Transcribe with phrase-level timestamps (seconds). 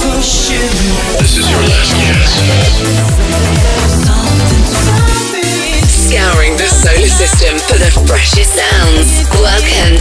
[0.00, 2.30] This is your last chance.
[5.90, 9.28] Scouring the solar system for the freshest sounds.
[9.40, 9.98] Welcome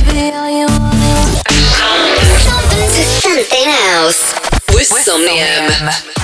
[2.78, 4.34] to something else
[4.72, 6.17] with Somnium.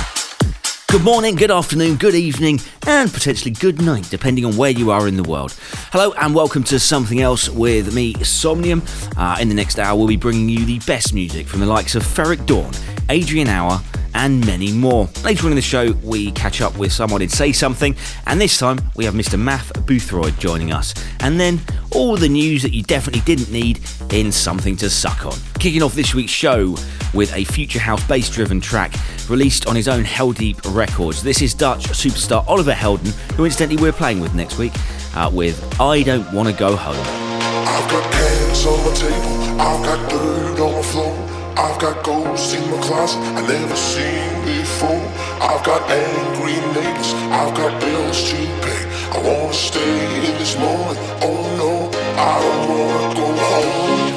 [0.93, 5.07] Good morning, good afternoon, good evening, and potentially good night, depending on where you are
[5.07, 5.51] in the world.
[5.91, 8.83] Hello, and welcome to Something Else with me, Somnium.
[9.17, 11.95] Uh, in the next hour, we'll be bringing you the best music from the likes
[11.95, 12.71] of Ferreck Dawn,
[13.09, 13.81] Adrian Hour,
[14.13, 15.09] and many more.
[15.23, 17.95] Later on in the show, we catch up with someone in Say Something,
[18.27, 19.39] and this time we have Mr.
[19.39, 20.93] Math Boothroyd joining us.
[21.21, 23.79] And then all the news that you definitely didn't need
[24.11, 25.33] in Something to Suck On.
[25.57, 26.75] Kicking off this week's show
[27.15, 28.93] with a future house bass driven track
[29.29, 31.21] released on his own Heldeep Records.
[31.23, 34.73] This is Dutch superstar Oliver Heldens, who incidentally we're playing with next week,
[35.15, 36.95] uh, with I Don't Wanna Go Home.
[36.95, 41.29] I've got hands on my table, I've got dirt on the floor.
[41.55, 45.01] I've got ghosts in my closet I never seen before.
[45.39, 48.83] I've got angry neighbors, I've got bills to pay.
[49.11, 50.97] I wanna stay in this moment.
[51.21, 54.13] Oh no, I don't wanna go home.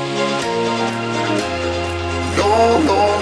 [2.38, 3.15] No, no,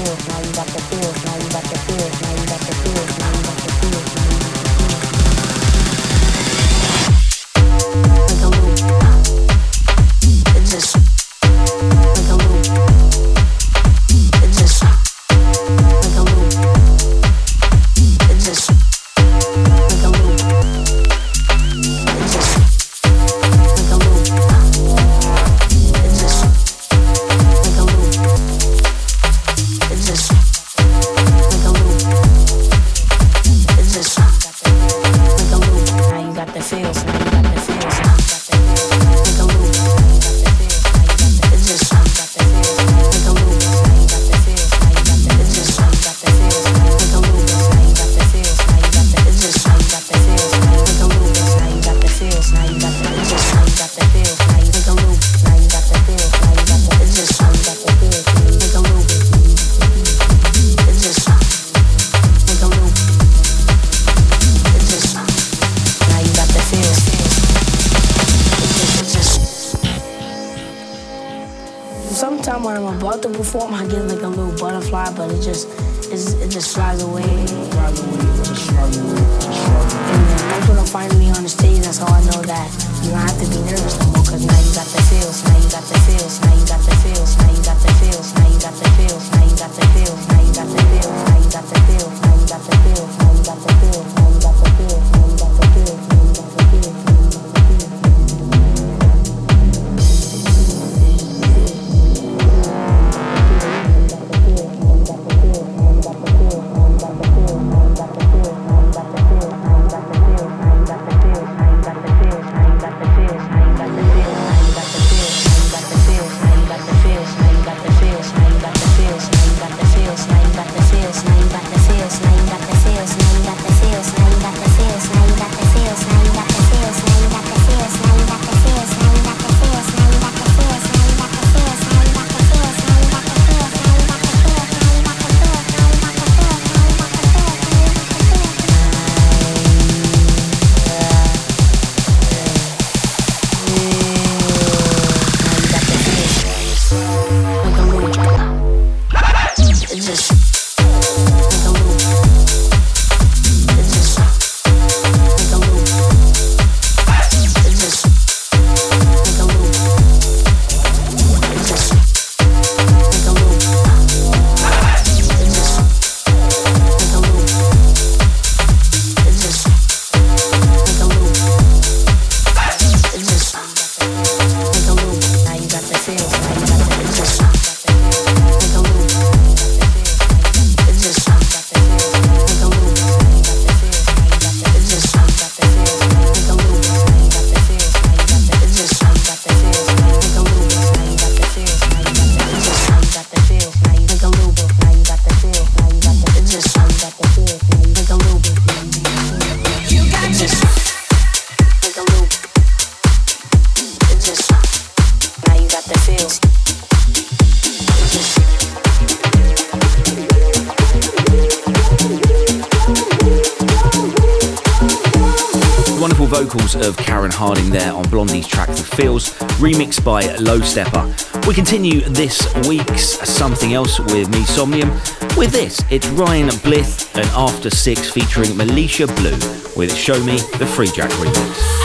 [218.99, 219.29] Feels,
[219.61, 221.47] remixed by Lowsteppa.
[221.47, 224.89] We continue this week's Something Else with me, Somnium.
[225.37, 229.37] With this, it's Ryan Blyth and After Six featuring Melisha Blue
[229.77, 231.78] with Show Me the Free Jack remix.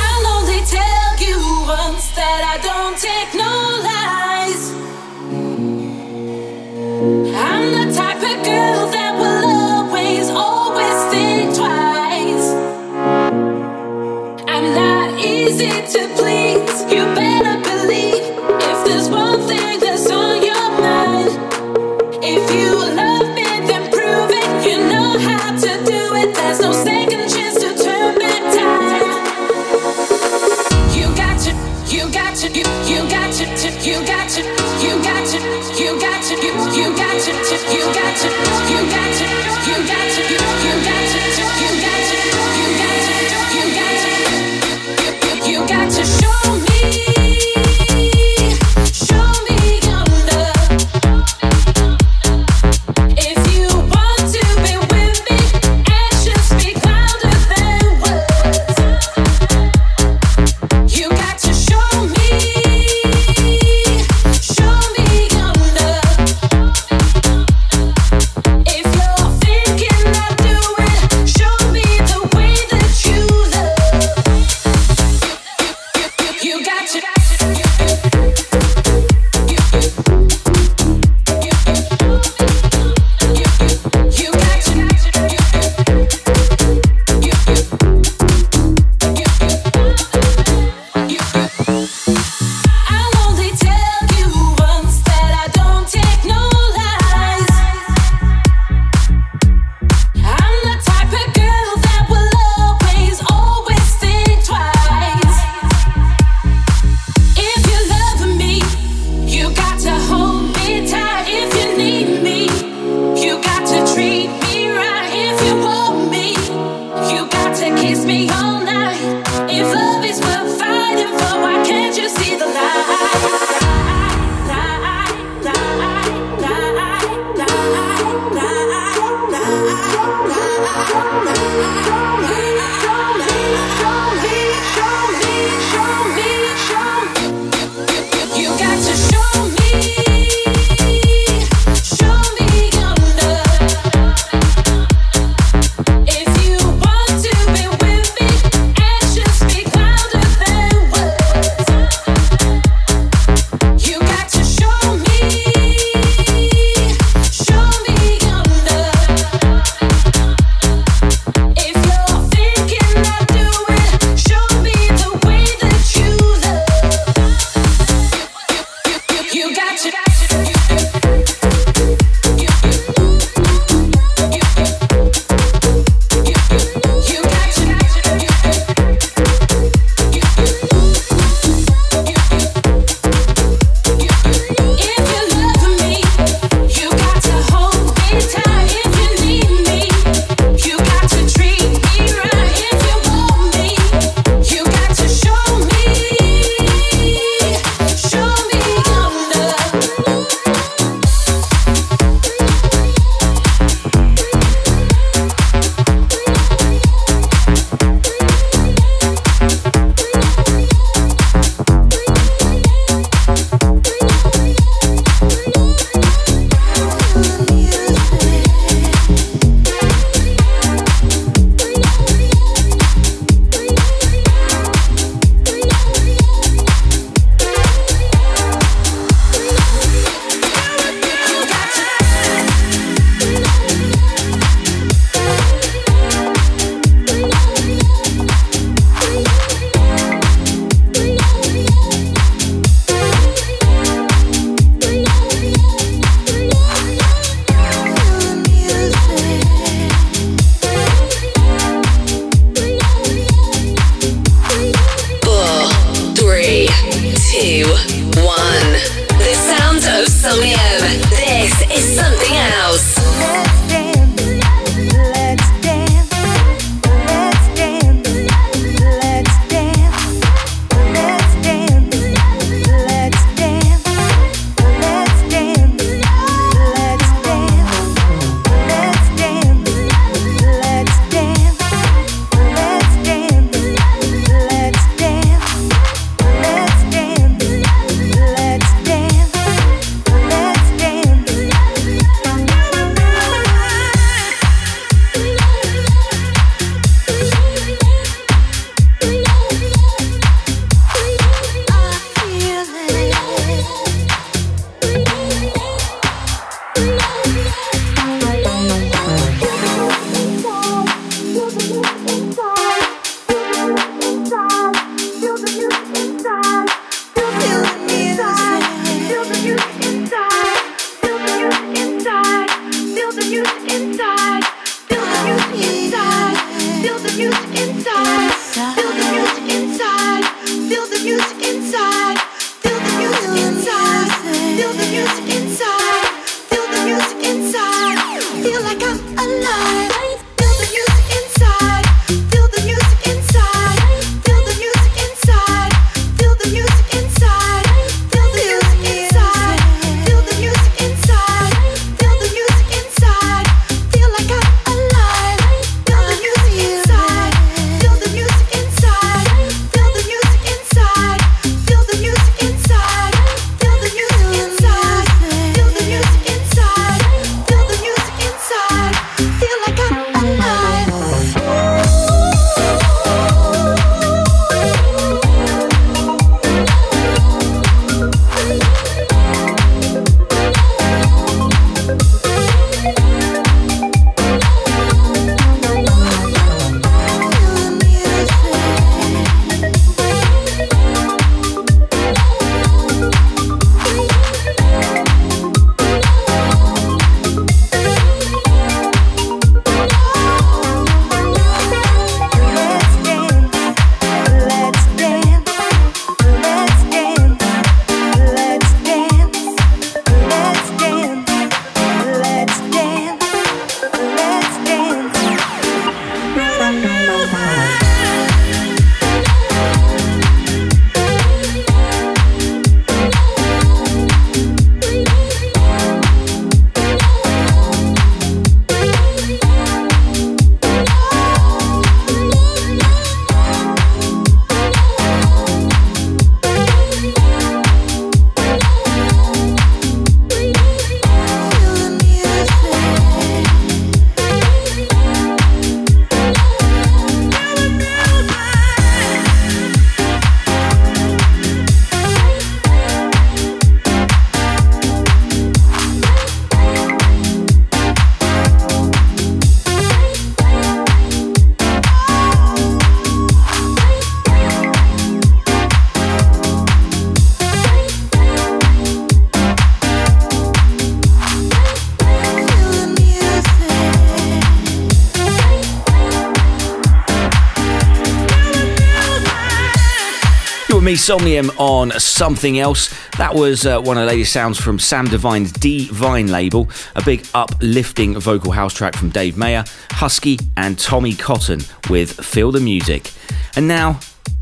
[481.06, 482.94] You and me, Somnium, on something else.
[483.18, 487.02] That was uh, one of the latest sounds from Sam Divine's D Vine label, a
[487.02, 492.60] big uplifting vocal house track from Dave Mayer, Husky, and Tommy Cotton with Feel the
[492.60, 493.12] Music.
[493.56, 493.98] And now,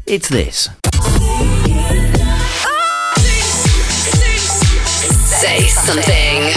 [0.06, 0.68] it's this.
[5.40, 6.52] Say something.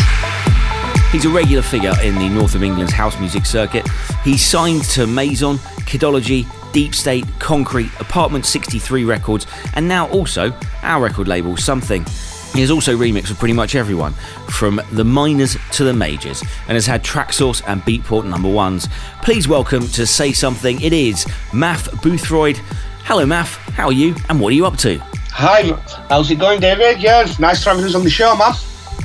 [1.12, 3.88] He's a regular figure in the north of England's house music circuit.
[4.24, 5.58] He's signed to Maison,
[5.88, 6.46] Kidology,
[6.76, 10.52] Deep State, Concrete, Apartment 63 Records, and now also
[10.84, 12.06] our record label, Something.
[12.54, 14.14] He has also remixed for pretty much everyone,
[14.50, 18.88] from the minors to the majors, and has had Traxsource and beatport number ones.
[19.22, 22.58] Please welcome to Say Something, it is Math Boothroyd.
[23.04, 25.00] Hello, Math, how are you, and what are you up to?
[25.32, 25.74] Hi,
[26.08, 27.02] how's it going, David?
[27.02, 28.54] Yeah, nice to have you on the show, man.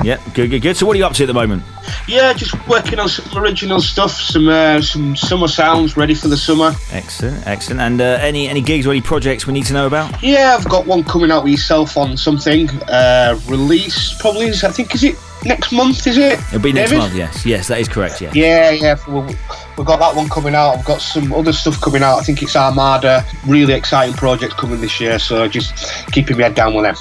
[0.03, 0.76] Yep, good, good, good.
[0.76, 1.62] So, what are you up to at the moment?
[2.09, 6.37] Yeah, just working on some original stuff, some uh, some summer sounds ready for the
[6.38, 6.72] summer.
[6.90, 7.81] Excellent, excellent.
[7.81, 10.22] And uh, any any gigs or any projects we need to know about?
[10.22, 12.70] Yeah, I've got one coming out with yourself on something.
[12.88, 16.38] Uh, release probably is, I think, is it next month, is it?
[16.48, 17.03] It'll be next David?
[17.03, 17.14] month.
[17.14, 18.22] Yes, yes, that is correct.
[18.22, 18.31] Yeah.
[18.33, 19.37] Yeah, yeah, we-
[19.76, 20.79] we've got that one coming out.
[20.79, 22.18] I've got some other stuff coming out.
[22.18, 23.24] I think it's Armada.
[23.46, 26.96] Really exciting project coming this year, so just keeping my head down with them.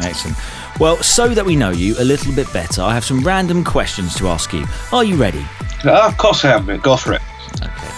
[0.00, 0.36] Excellent.
[0.78, 4.14] Well, so that we know you a little bit better, I have some random questions
[4.16, 4.66] to ask you.
[4.92, 5.42] Are you ready?
[5.84, 6.82] Ah, of course I am, mate.
[6.82, 7.22] Go for it.
[7.62, 7.88] Okay.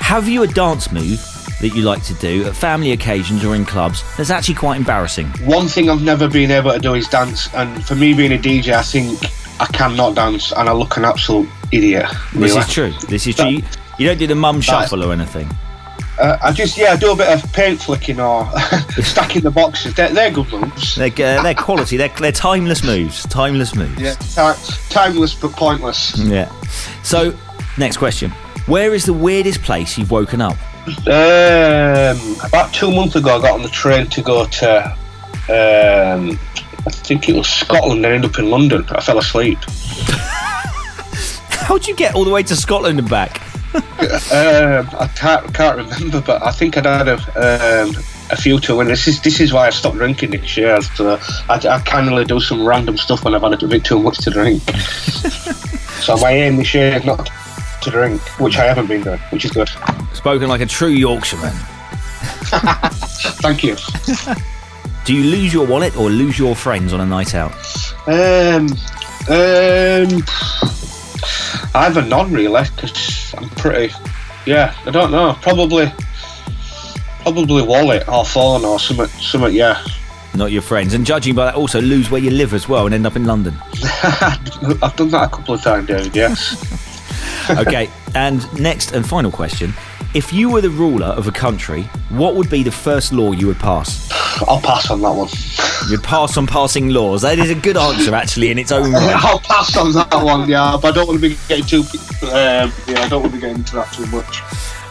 [0.00, 1.20] Have you a dance move
[1.60, 5.28] that you like to do at family occasions or in clubs that's actually quite embarrassing?
[5.44, 8.38] One thing I've never been able to do is dance, and for me being a
[8.38, 9.18] DJ, I think
[9.60, 12.06] I cannot dance, and I look an absolute idiot.
[12.34, 12.92] This is true.
[13.08, 13.60] This is true.
[13.98, 15.48] You don't do the mum shuffle or anything.
[16.18, 18.48] Uh, I just yeah, I do a bit of paint flicking or
[19.02, 19.94] stacking the boxes.
[19.94, 20.94] They're, they're good moves.
[20.96, 21.96] They're, uh, they're quality.
[21.96, 23.24] They're, they're timeless moves.
[23.26, 24.00] Timeless moves.
[24.00, 26.16] Yeah, ti- timeless but pointless.
[26.18, 26.50] Yeah.
[27.02, 27.34] So,
[27.76, 28.30] next question.
[28.66, 30.56] Where is the weirdest place you've woken up?
[31.06, 34.84] Um, about two months ago, I got on the train to go to,
[35.48, 36.38] um,
[36.86, 38.84] I think it was Scotland, and ended up in London.
[38.90, 39.58] I fell asleep.
[41.66, 43.42] How'd you get all the way to Scotland and back?
[44.26, 47.94] Um, I can't, can't remember, but I think I'd had a, um,
[48.30, 48.80] a few too.
[48.80, 50.80] And this is this is why I stopped drinking this year.
[50.82, 53.98] So I, I kind of do some random stuff when I've had a bit too
[54.00, 54.62] much to drink.
[56.00, 57.30] so my aim this year is not
[57.82, 59.70] to drink, which I haven't been doing, which is good.
[60.12, 61.52] Spoken like a true Yorkshireman.
[63.40, 63.76] Thank you.
[65.04, 67.52] Do you lose your wallet or lose your friends on a night out?
[68.08, 68.66] Um,
[69.28, 70.22] um,
[71.74, 72.92] either none really, because
[73.34, 73.94] I'm pretty.
[74.44, 75.36] Yeah, I don't know.
[75.42, 75.92] Probably,
[77.22, 79.06] probably wallet or phone or something.
[79.20, 79.54] Something.
[79.54, 79.84] Yeah.
[80.34, 80.92] Not your friends.
[80.94, 83.24] And judging by that, also lose where you live as well and end up in
[83.24, 83.54] London.
[84.02, 86.14] I've done that a couple of times, David.
[86.14, 86.82] Yes.
[87.48, 89.72] Okay, and next and final question.
[90.14, 93.46] If you were the ruler of a country, what would be the first law you
[93.46, 94.10] would pass?
[94.46, 95.28] I'll pass on that one.
[95.90, 97.22] You'd pass on passing laws.
[97.22, 99.24] That is a good answer, actually, in its own right.
[99.24, 100.48] I'll pass on that one.
[100.48, 101.80] Yeah, but I don't want to be getting too.
[102.28, 104.40] Um, yeah, I don't want to be getting into that too much.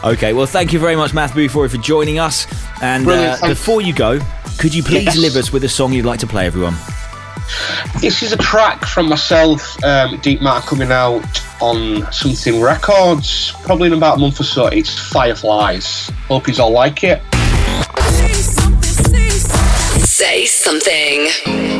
[0.03, 2.45] Okay, well, thank you very much, Math Boothroyd, for joining us.
[2.81, 4.19] And uh, before you go,
[4.59, 5.17] could you please Yes.
[5.17, 6.75] leave us with a song you'd like to play, everyone?
[8.01, 11.23] This is a track from myself, um, Deep Matter, coming out
[11.61, 14.67] on Something Records, probably in about a month or so.
[14.67, 16.09] It's Fireflies.
[16.27, 17.21] Hope you all like it.
[20.35, 21.74] Say something.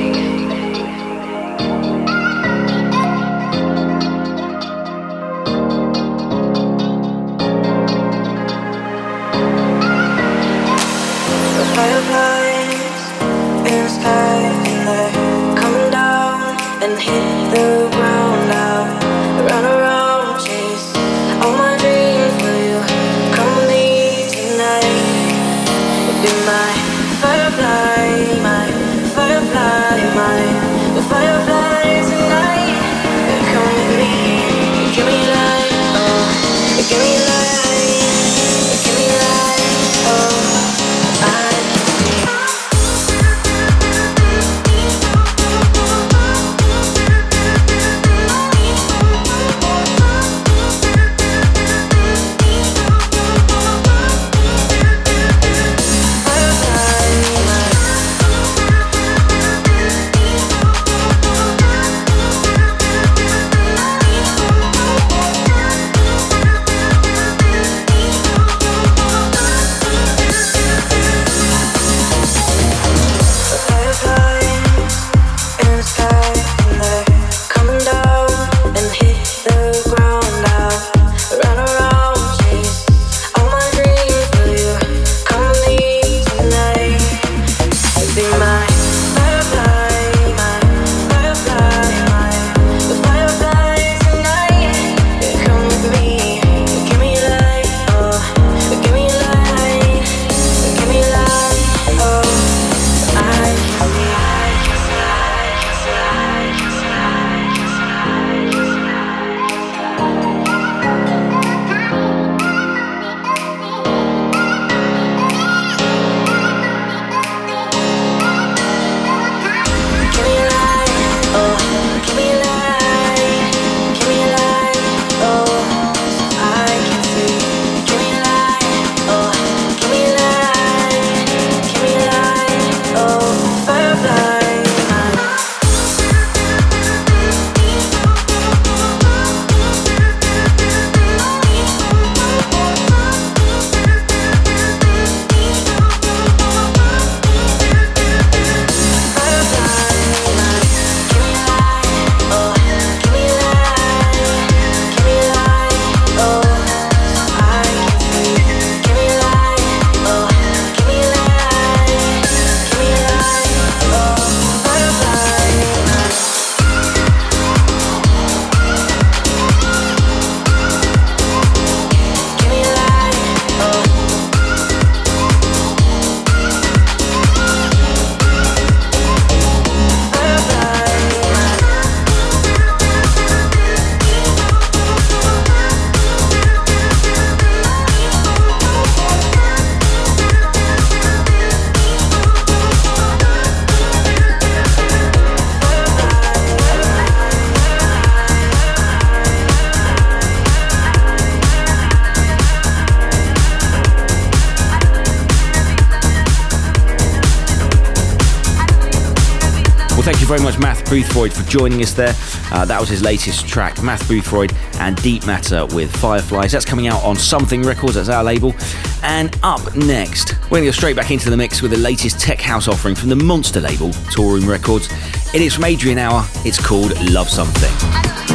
[210.36, 212.13] Very much, Math Boothroyd, for joining us there.
[212.52, 216.52] Uh, that was his latest track, Math Boothroyd and Deep Matter with Fireflies.
[216.52, 218.54] That's coming out on Something Records, that's our label.
[219.02, 222.19] And up next, we're going to go straight back into the mix with the latest
[222.19, 224.89] tech house offering from the Monster label, Toolroom Records.
[225.34, 228.35] It is from Adrian Hour, it's called Love Something.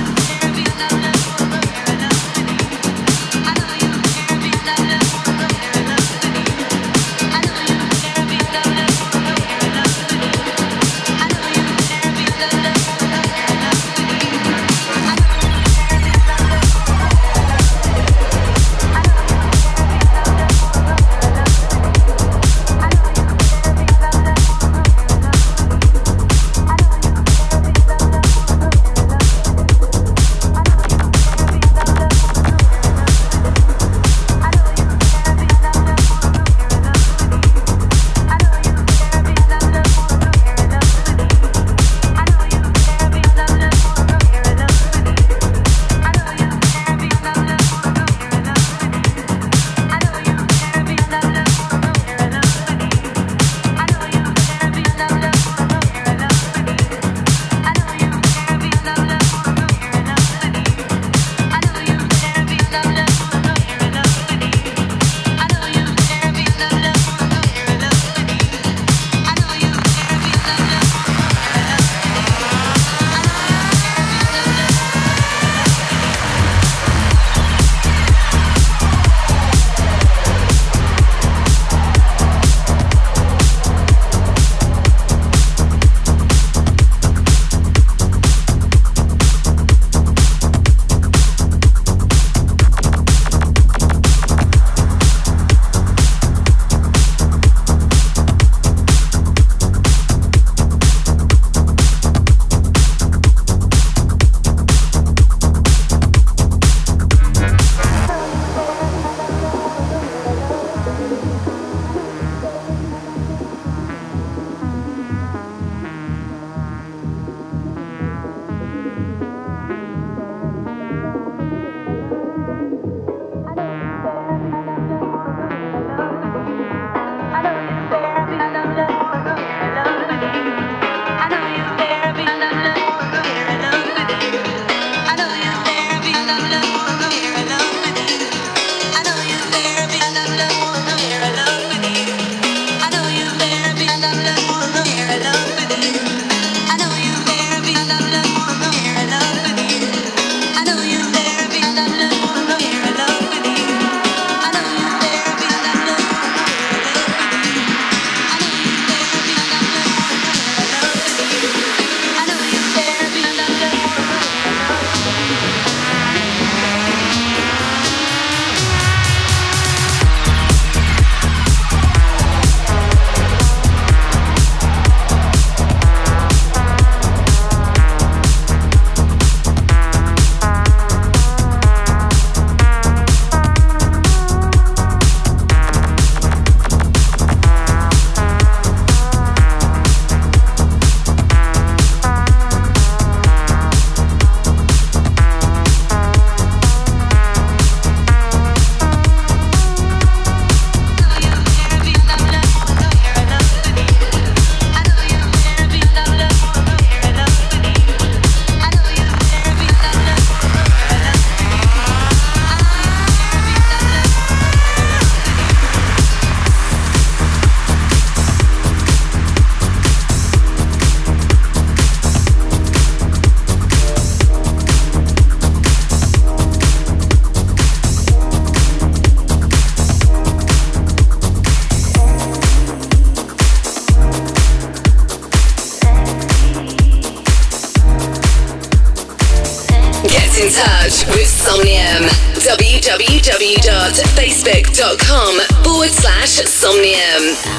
[247.10, 247.50] Somnium.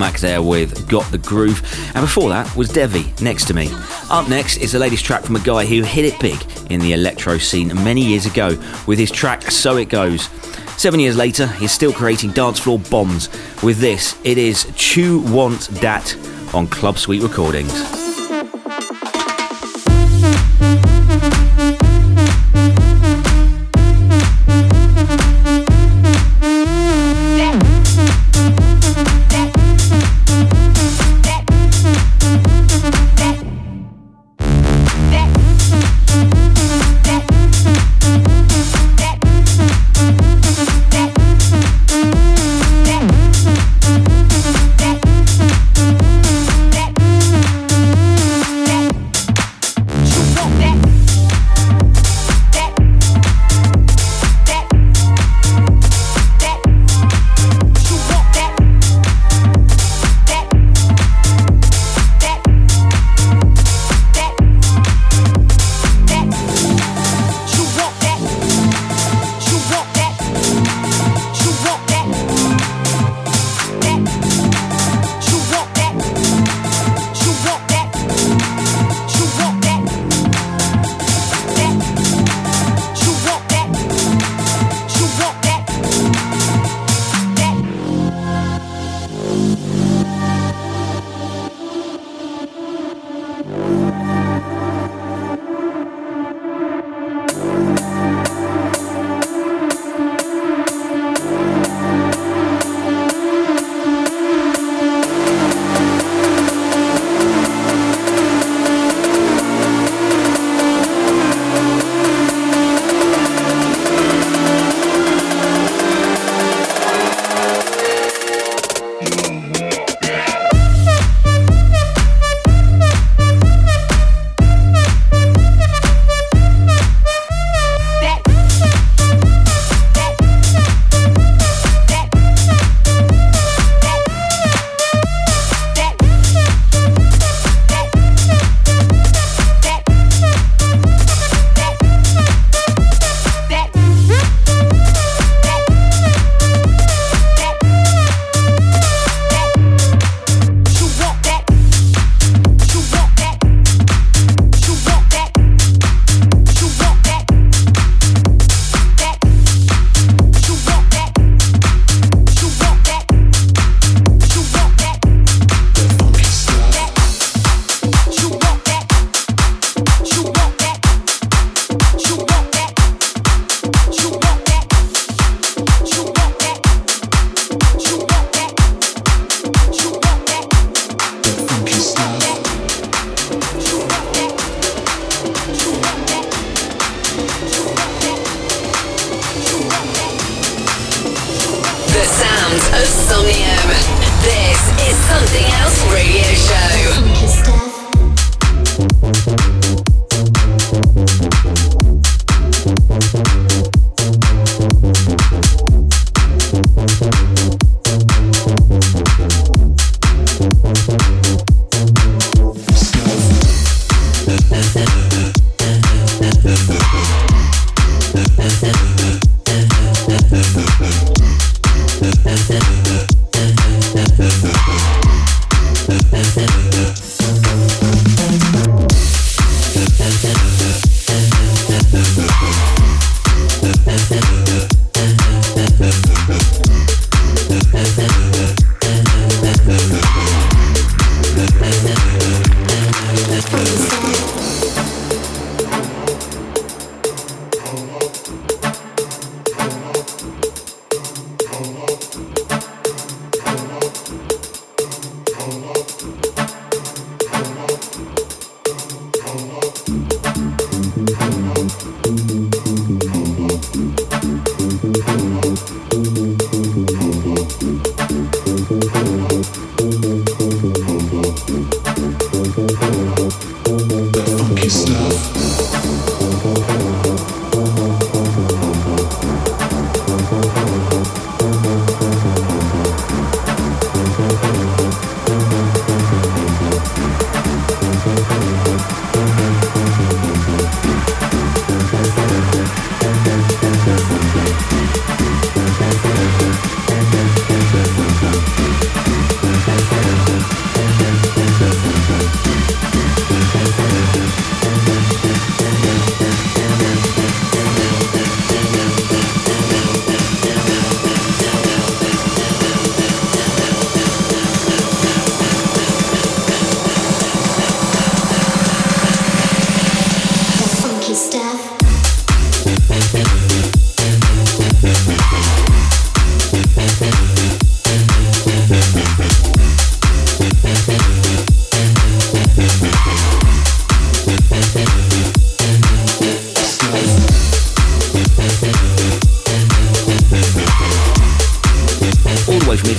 [0.00, 1.60] Cormac there with Got the Groove.
[1.94, 3.68] And before that was Devi next to me.
[4.08, 6.38] Up next is the latest track from a guy who hit it big
[6.70, 10.30] in the electro scene many years ago with his track So It Goes.
[10.78, 13.28] Seven years later, he's still creating dance floor bombs.
[13.62, 16.16] With this, it is Chew Want Dat
[16.54, 17.99] on Club Suite Recordings.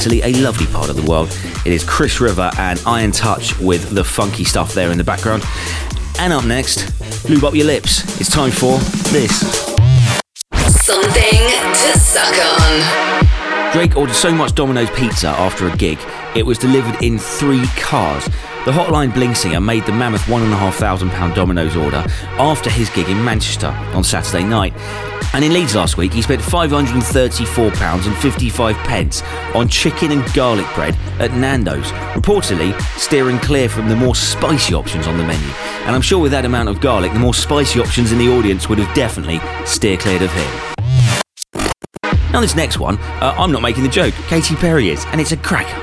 [0.02, 1.30] Italy, a lovely part of the world.
[1.64, 5.44] It is Chris River and Iron Touch with the funky stuff there in the background.
[6.18, 6.90] And up next,
[7.30, 8.20] lube up your lips.
[8.20, 8.80] It's time for
[9.12, 9.42] this.
[10.84, 13.74] Something to suck on.
[13.74, 16.00] Drake ordered so much Domino's pizza after a gig,
[16.36, 18.26] it was delivered in three cars.
[18.66, 22.04] The Hotline Bling singer made the mammoth £1,500 Domino's order
[22.40, 24.74] after his gig in Manchester on Saturday night.
[25.34, 29.24] And in Leeds last week, he spent £534.55 pence
[29.56, 35.08] on chicken and garlic bread at Nando's, reportedly steering clear from the more spicy options
[35.08, 35.48] on the menu.
[35.86, 38.68] And I'm sure with that amount of garlic, the more spicy options in the audience
[38.68, 40.81] would have definitely steer cleared of him.
[42.32, 44.14] Now this next one, uh, I'm not making the joke.
[44.28, 45.78] Katy Perry is, and it's a cracker.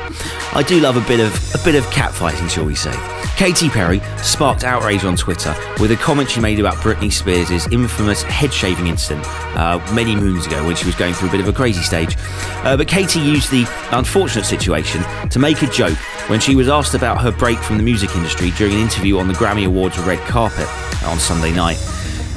[0.57, 2.95] I do love a bit of a bit of catfighting, shall we say?
[3.37, 8.23] Katy Perry sparked outrage on Twitter with a comment she made about Britney Spears' infamous
[8.23, 9.25] head shaving incident
[9.57, 12.17] uh, many moons ago when she was going through a bit of a crazy stage.
[12.65, 16.95] Uh, but Katy used the unfortunate situation to make a joke when she was asked
[16.95, 20.19] about her break from the music industry during an interview on the Grammy Awards red
[20.27, 20.67] carpet
[21.05, 21.79] on Sunday night.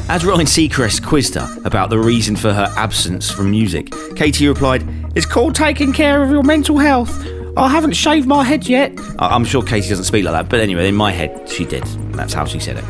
[0.09, 4.83] As Ryan Seacrest quizzed her about the reason for her absence from music, Katy replied,
[5.15, 7.25] It's called taking care of your mental health.
[7.57, 8.93] I haven't shaved my head yet.
[9.19, 11.83] I'm sure Katy doesn't speak like that, but anyway, in my head, she did.
[12.13, 12.85] That's how she said it.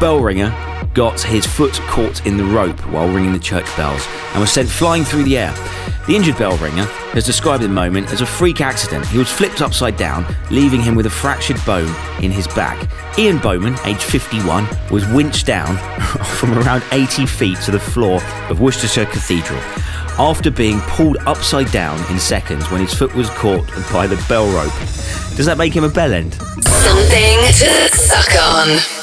[0.00, 0.54] Bell ringer
[0.94, 4.68] got his foot caught in the rope while ringing the church bells and was sent
[4.68, 5.54] flying through the air.
[6.10, 9.06] The injured bell ringer has described the moment as a freak accident.
[9.06, 12.90] He was flipped upside down, leaving him with a fractured bone in his back.
[13.16, 15.76] Ian Bowman, aged 51, was winched down
[16.40, 19.60] from around 80 feet to the floor of Worcestershire Cathedral
[20.18, 24.50] after being pulled upside down in seconds when his foot was caught by the bell
[24.50, 24.74] rope.
[25.36, 26.34] Does that make him a bell end?
[26.34, 28.99] Something to suck on.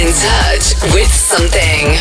[0.00, 1.92] in touch with something.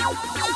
[0.09, 0.48] Bye.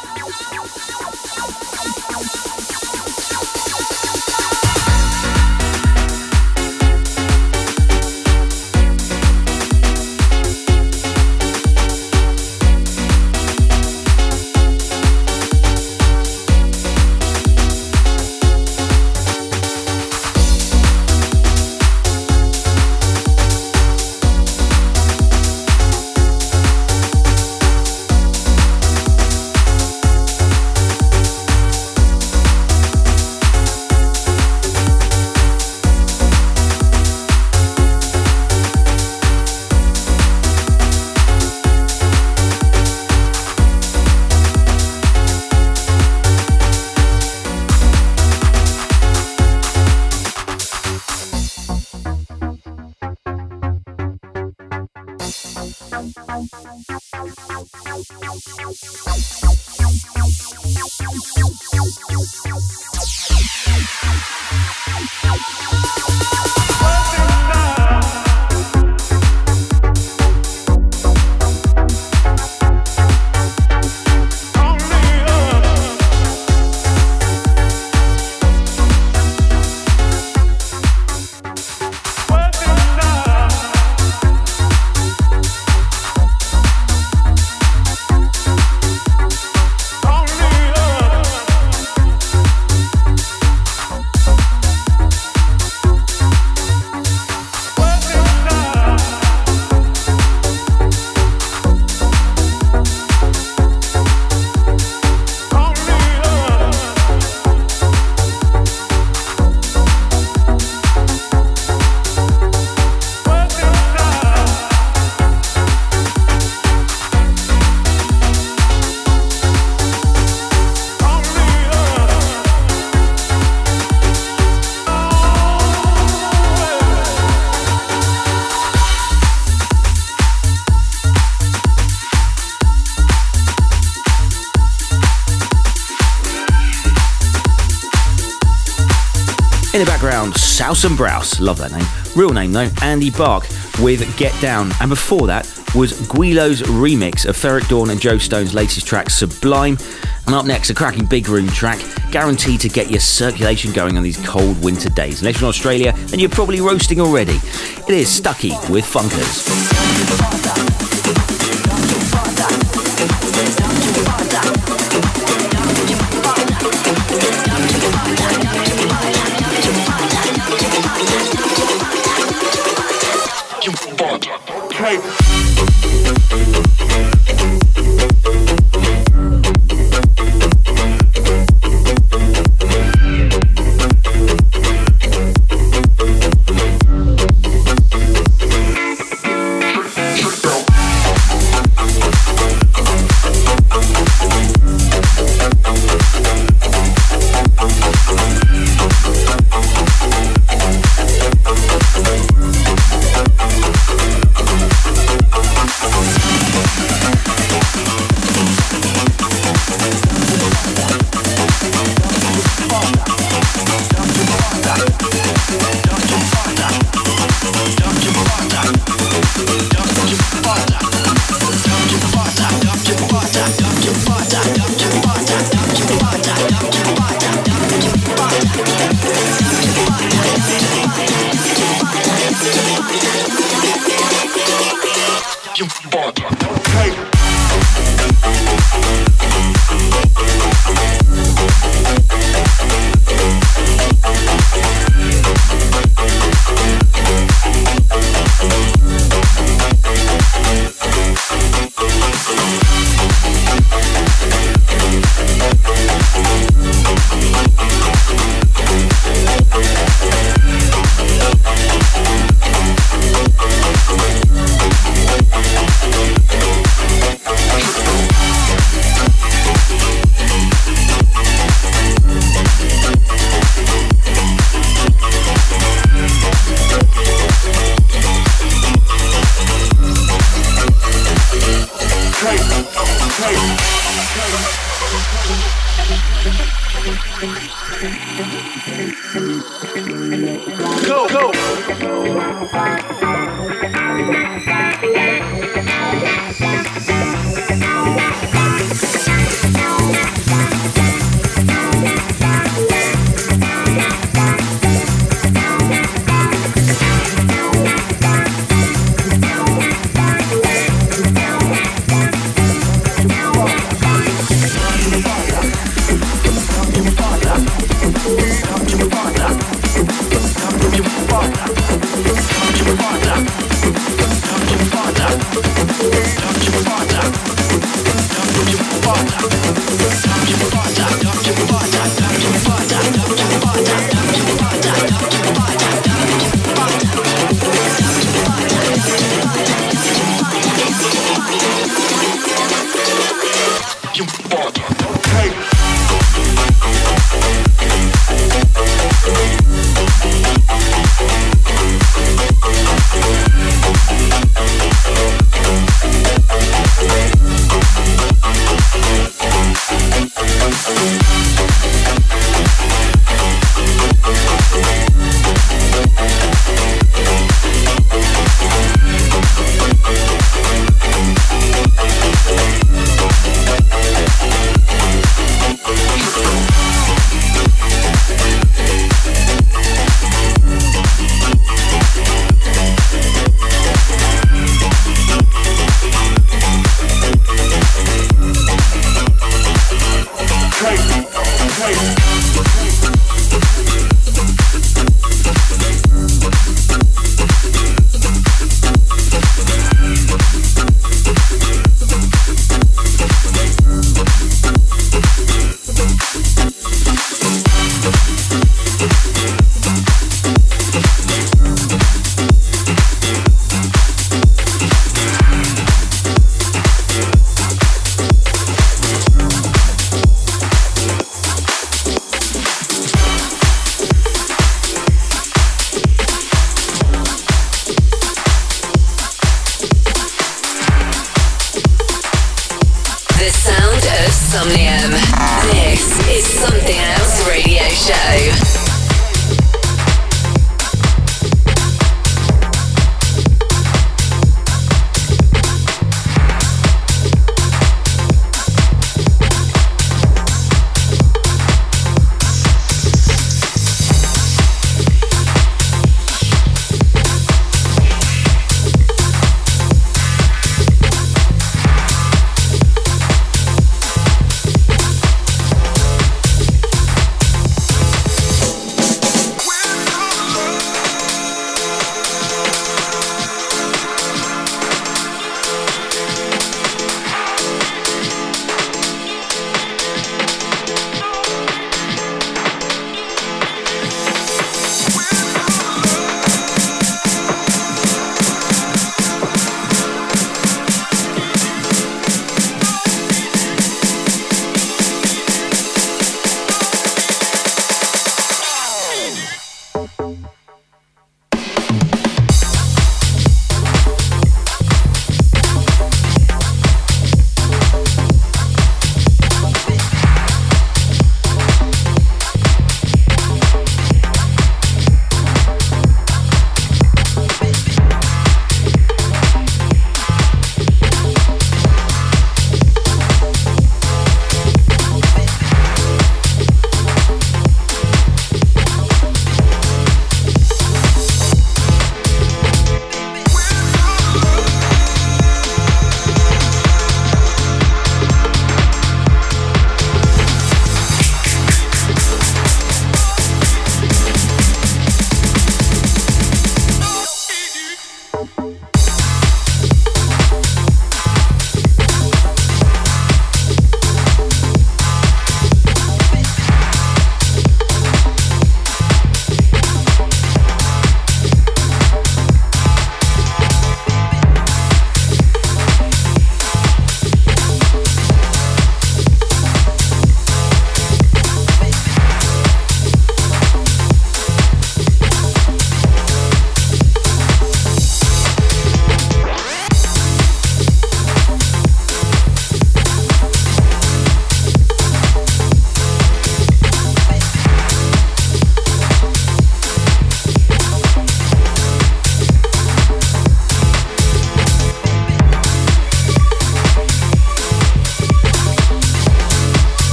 [140.72, 141.84] Souse and Browse, love that name.
[142.16, 143.46] Real name though, Andy Bark
[143.82, 144.72] with Get Down.
[144.80, 145.44] And before that
[145.74, 149.76] was Guilo's remix of Ferreck Dawn and Joe Stone's latest track, Sublime.
[150.24, 151.78] And up next, a cracking big room track,
[152.10, 155.20] guaranteed to get your circulation going on these cold winter days.
[155.20, 157.38] Unless you're in Australia, and you're probably roasting already.
[157.86, 159.42] It is Stucky with Funkers.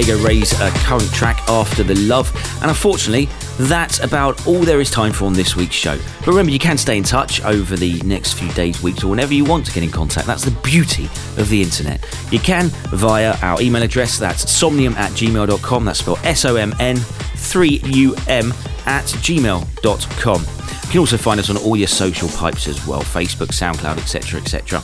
[0.00, 2.32] Diego Ray's uh, current track, After the Love.
[2.62, 3.28] And unfortunately,
[3.58, 5.98] that's about all there is time for on this week's show.
[6.20, 9.34] But remember, you can stay in touch over the next few days, weeks, or whenever
[9.34, 10.26] you want to get in contact.
[10.26, 11.04] That's the beauty
[11.36, 12.02] of the internet.
[12.32, 15.84] You can via our email address, that's somnium at gmail.com.
[15.84, 20.59] That's spelled S O M N 3UM at gmail.com.
[20.90, 24.40] You can also find us on all your social pipes as well Facebook, SoundCloud, etc.
[24.40, 24.82] etc.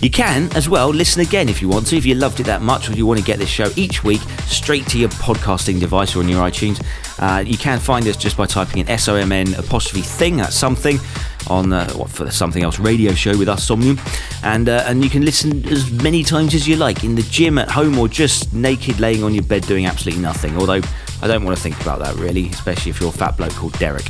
[0.00, 2.62] You can as well listen again if you want to, if you loved it that
[2.62, 6.14] much or you want to get this show each week straight to your podcasting device
[6.14, 6.80] or on your iTunes.
[7.18, 10.36] Uh, you can find us just by typing in S O M N apostrophe thing,
[10.36, 11.00] that's something
[11.48, 13.98] on uh, what for the something else radio show with us Somnium,
[14.44, 17.58] and uh, and you can listen as many times as you like in the gym,
[17.58, 20.56] at home, or just naked laying on your bed doing absolutely nothing.
[20.56, 20.80] Although
[21.22, 23.76] I don't want to think about that really, especially if you're a fat bloke called
[23.80, 24.06] Derek.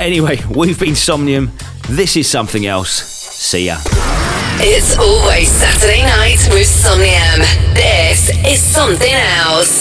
[0.00, 1.52] Anyway, we've been Somnium.
[1.90, 2.90] This is something else.
[2.90, 3.76] See ya.
[4.56, 7.40] It's always Saturday night with Somnium.
[7.74, 9.79] This is something else.